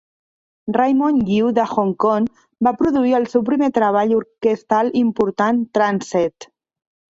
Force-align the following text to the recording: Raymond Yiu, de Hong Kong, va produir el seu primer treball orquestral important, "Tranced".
Raymond 0.77 1.27
Yiu, 1.33 1.51
de 1.57 1.65
Hong 1.73 1.91
Kong, 2.05 2.29
va 2.69 2.73
produir 2.81 3.15
el 3.19 3.29
seu 3.35 3.45
primer 3.51 3.71
treball 3.77 4.17
orquestral 4.23 4.93
important, 5.05 5.63
"Tranced". 5.81 6.53